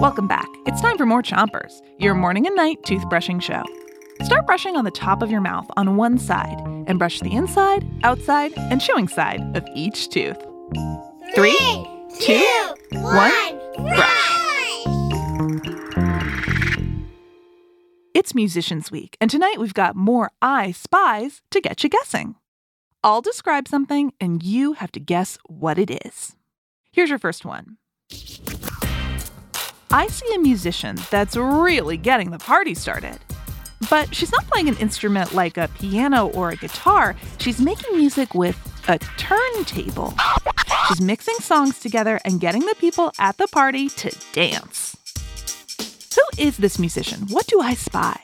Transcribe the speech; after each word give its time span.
Welcome 0.00 0.28
back. 0.28 0.48
It's 0.66 0.80
time 0.80 0.96
for 0.96 1.06
more 1.06 1.22
Chompers, 1.22 1.80
your 1.98 2.14
morning 2.14 2.46
and 2.46 2.54
night 2.54 2.82
toothbrushing 2.82 3.42
show. 3.42 3.64
Start 4.22 4.46
brushing 4.46 4.76
on 4.76 4.84
the 4.84 4.90
top 4.90 5.22
of 5.22 5.30
your 5.30 5.40
mouth 5.40 5.66
on 5.76 5.96
one 5.96 6.18
side 6.18 6.60
and 6.86 6.98
brush 6.98 7.20
the 7.20 7.32
inside, 7.32 7.88
outside, 8.02 8.52
and 8.56 8.80
chewing 8.80 9.08
side 9.08 9.40
of 9.56 9.64
each 9.74 10.08
tooth. 10.08 10.38
Three, 11.34 11.58
two, 12.20 12.74
one, 12.92 13.58
brush. 13.76 14.84
It's 18.14 18.34
Musicians 18.34 18.90
Week, 18.90 19.16
and 19.20 19.30
tonight 19.30 19.58
we've 19.58 19.74
got 19.74 19.96
more 19.96 20.30
I 20.42 20.72
Spies 20.72 21.42
to 21.50 21.60
get 21.60 21.82
you 21.82 21.90
guessing. 21.90 22.34
I'll 23.04 23.20
describe 23.22 23.68
something, 23.68 24.12
and 24.20 24.42
you 24.42 24.74
have 24.74 24.92
to 24.92 25.00
guess 25.00 25.38
what 25.46 25.78
it 25.78 25.90
is. 26.04 26.34
Here's 26.92 27.10
your 27.10 27.18
first 27.18 27.44
one. 27.44 27.78
I 29.90 30.06
see 30.08 30.34
a 30.34 30.38
musician 30.38 30.96
that's 31.10 31.34
really 31.34 31.96
getting 31.96 32.30
the 32.30 32.38
party 32.38 32.74
started. 32.74 33.18
But 33.88 34.14
she's 34.14 34.30
not 34.30 34.46
playing 34.46 34.68
an 34.68 34.76
instrument 34.76 35.32
like 35.32 35.56
a 35.56 35.68
piano 35.78 36.26
or 36.28 36.50
a 36.50 36.56
guitar. 36.56 37.16
She's 37.38 37.58
making 37.60 37.96
music 37.96 38.34
with 38.34 38.56
a 38.86 38.98
turntable. 39.16 40.14
She's 40.88 41.00
mixing 41.00 41.36
songs 41.36 41.78
together 41.78 42.20
and 42.24 42.38
getting 42.38 42.66
the 42.66 42.74
people 42.78 43.12
at 43.18 43.38
the 43.38 43.46
party 43.48 43.88
to 43.88 44.14
dance. 44.32 44.96
Who 46.14 46.42
is 46.42 46.58
this 46.58 46.78
musician? 46.78 47.26
What 47.28 47.46
do 47.46 47.60
I 47.60 47.72
spy? 47.74 48.20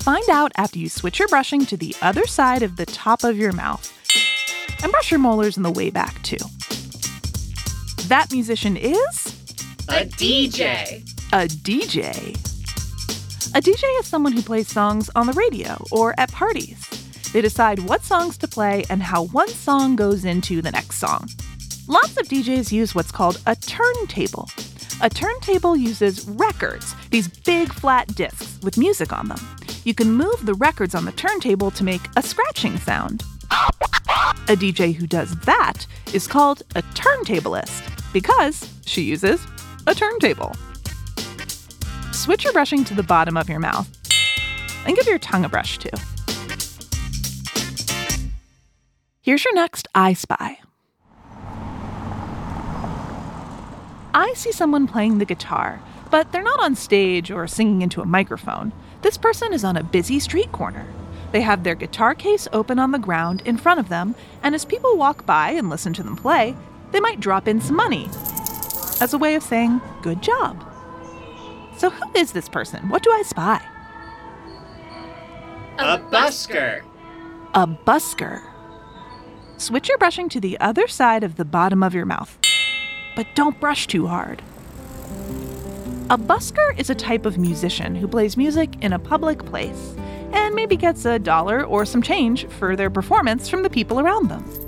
Find 0.00 0.28
out 0.28 0.52
after 0.56 0.78
you 0.78 0.88
switch 0.88 1.20
your 1.20 1.28
brushing 1.28 1.66
to 1.66 1.76
the 1.76 1.94
other 2.02 2.26
side 2.26 2.62
of 2.62 2.76
the 2.76 2.86
top 2.86 3.22
of 3.22 3.36
your 3.36 3.52
mouth. 3.52 3.92
And 4.82 4.90
brush 4.90 5.10
your 5.10 5.20
molars 5.20 5.56
in 5.56 5.62
the 5.62 5.70
way 5.70 5.90
back, 5.90 6.20
too. 6.22 6.38
That 8.06 8.28
musician 8.32 8.76
is 8.76 9.37
a 9.88 10.04
DJ. 10.04 11.00
A 11.32 11.48
DJ. 11.48 12.34
A 13.54 13.60
DJ 13.60 14.00
is 14.00 14.06
someone 14.06 14.32
who 14.32 14.42
plays 14.42 14.68
songs 14.68 15.08
on 15.16 15.26
the 15.26 15.32
radio 15.32 15.82
or 15.90 16.14
at 16.18 16.30
parties. 16.30 16.78
They 17.32 17.40
decide 17.40 17.78
what 17.80 18.04
songs 18.04 18.36
to 18.38 18.48
play 18.48 18.84
and 18.90 19.02
how 19.02 19.24
one 19.24 19.48
song 19.48 19.96
goes 19.96 20.26
into 20.26 20.60
the 20.60 20.70
next 20.70 20.96
song. 20.96 21.26
Lots 21.86 22.18
of 22.18 22.28
DJs 22.28 22.70
use 22.70 22.94
what's 22.94 23.10
called 23.10 23.40
a 23.46 23.56
turntable. 23.56 24.50
A 25.00 25.08
turntable 25.08 25.74
uses 25.74 26.28
records, 26.28 26.94
these 27.10 27.28
big 27.28 27.72
flat 27.72 28.14
discs 28.14 28.58
with 28.62 28.76
music 28.76 29.12
on 29.14 29.28
them. 29.28 29.40
You 29.84 29.94
can 29.94 30.12
move 30.12 30.44
the 30.44 30.54
records 30.54 30.94
on 30.94 31.06
the 31.06 31.12
turntable 31.12 31.70
to 31.70 31.82
make 31.82 32.02
a 32.14 32.22
scratching 32.22 32.76
sound. 32.76 33.22
A 33.50 34.54
DJ 34.54 34.94
who 34.94 35.06
does 35.06 35.34
that 35.40 35.86
is 36.12 36.26
called 36.26 36.62
a 36.76 36.82
turntablist 36.82 38.12
because 38.12 38.68
she 38.84 39.02
uses 39.02 39.46
a 39.88 39.94
turntable. 39.94 40.54
Switch 42.12 42.44
your 42.44 42.52
brushing 42.52 42.84
to 42.84 42.94
the 42.94 43.02
bottom 43.02 43.38
of 43.38 43.48
your 43.48 43.58
mouth 43.58 43.88
and 44.84 44.94
give 44.94 45.06
your 45.06 45.18
tongue 45.18 45.46
a 45.46 45.48
brush 45.48 45.78
too. 45.78 45.88
Here's 49.22 49.42
your 49.44 49.54
next 49.54 49.88
I 49.94 50.12
Spy. 50.12 50.58
I 54.12 54.34
see 54.34 54.52
someone 54.52 54.86
playing 54.86 55.18
the 55.18 55.24
guitar, 55.24 55.80
but 56.10 56.32
they're 56.32 56.42
not 56.42 56.60
on 56.60 56.74
stage 56.74 57.30
or 57.30 57.46
singing 57.46 57.80
into 57.80 58.02
a 58.02 58.06
microphone. 58.06 58.72
This 59.00 59.16
person 59.16 59.54
is 59.54 59.64
on 59.64 59.78
a 59.78 59.82
busy 59.82 60.20
street 60.20 60.52
corner. 60.52 60.86
They 61.32 61.40
have 61.40 61.64
their 61.64 61.74
guitar 61.74 62.14
case 62.14 62.46
open 62.52 62.78
on 62.78 62.90
the 62.90 62.98
ground 62.98 63.42
in 63.46 63.56
front 63.56 63.80
of 63.80 63.88
them, 63.88 64.14
and 64.42 64.54
as 64.54 64.66
people 64.66 64.98
walk 64.98 65.24
by 65.24 65.52
and 65.52 65.70
listen 65.70 65.94
to 65.94 66.02
them 66.02 66.16
play, 66.16 66.54
they 66.90 67.00
might 67.00 67.20
drop 67.20 67.48
in 67.48 67.60
some 67.60 67.76
money 67.76 68.08
as 69.00 69.12
a 69.14 69.18
way 69.18 69.34
of 69.34 69.42
saying, 69.42 69.80
good 70.02 70.22
job. 70.22 70.64
So, 71.76 71.90
who 71.90 72.10
is 72.14 72.32
this 72.32 72.48
person? 72.48 72.88
What 72.88 73.02
do 73.02 73.10
I 73.10 73.22
spy? 73.22 73.62
A 75.78 75.98
busker. 75.98 76.82
A 77.54 77.66
busker. 77.66 78.42
Switch 79.58 79.88
your 79.88 79.98
brushing 79.98 80.28
to 80.30 80.40
the 80.40 80.58
other 80.60 80.88
side 80.88 81.22
of 81.22 81.36
the 81.36 81.44
bottom 81.44 81.82
of 81.82 81.94
your 81.94 82.06
mouth, 82.06 82.36
but 83.14 83.26
don't 83.34 83.60
brush 83.60 83.86
too 83.86 84.06
hard. 84.06 84.42
A 86.10 86.18
busker 86.18 86.78
is 86.78 86.90
a 86.90 86.94
type 86.94 87.26
of 87.26 87.38
musician 87.38 87.94
who 87.94 88.08
plays 88.08 88.36
music 88.36 88.82
in 88.82 88.92
a 88.92 88.98
public 88.98 89.44
place 89.44 89.94
and 90.32 90.54
maybe 90.54 90.76
gets 90.76 91.04
a 91.04 91.18
dollar 91.18 91.64
or 91.64 91.84
some 91.84 92.02
change 92.02 92.46
for 92.46 92.76
their 92.76 92.90
performance 92.90 93.48
from 93.48 93.62
the 93.62 93.70
people 93.70 94.00
around 94.00 94.28
them. 94.28 94.67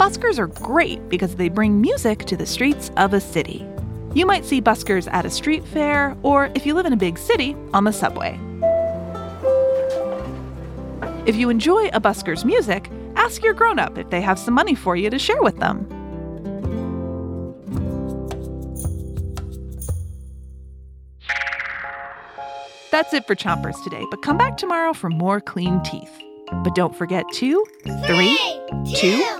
Buskers 0.00 0.38
are 0.38 0.46
great 0.46 1.10
because 1.10 1.36
they 1.36 1.50
bring 1.50 1.78
music 1.78 2.20
to 2.20 2.34
the 2.34 2.46
streets 2.46 2.90
of 2.96 3.12
a 3.12 3.20
city. 3.20 3.66
You 4.14 4.24
might 4.24 4.46
see 4.46 4.62
buskers 4.62 5.06
at 5.12 5.26
a 5.26 5.30
street 5.30 5.62
fair, 5.62 6.16
or 6.22 6.50
if 6.54 6.64
you 6.64 6.72
live 6.72 6.86
in 6.86 6.94
a 6.94 6.96
big 6.96 7.18
city, 7.18 7.54
on 7.74 7.84
the 7.84 7.92
subway. 7.92 8.40
If 11.26 11.36
you 11.36 11.50
enjoy 11.50 11.90
a 11.92 12.00
busker's 12.00 12.46
music, 12.46 12.90
ask 13.16 13.42
your 13.42 13.52
grown 13.52 13.78
up 13.78 13.98
if 13.98 14.08
they 14.08 14.22
have 14.22 14.38
some 14.38 14.54
money 14.54 14.74
for 14.74 14.96
you 14.96 15.10
to 15.10 15.18
share 15.18 15.42
with 15.42 15.58
them. 15.58 15.86
That's 22.90 23.12
it 23.12 23.26
for 23.26 23.34
Chompers 23.34 23.84
today, 23.84 24.06
but 24.10 24.22
come 24.22 24.38
back 24.38 24.56
tomorrow 24.56 24.94
for 24.94 25.10
more 25.10 25.42
clean 25.42 25.82
teeth. 25.82 26.22
But 26.64 26.74
don't 26.74 26.96
forget 26.96 27.26
to 27.34 27.66
three, 28.06 28.38
two, 28.94 29.39